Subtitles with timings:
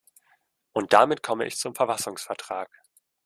[0.73, 2.67] Und damit komme ich zum Verfassungsvertrag.